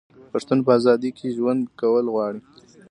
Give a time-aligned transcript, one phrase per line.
[0.31, 2.41] پښتون په ازادۍ کې ژوند کول غواړي.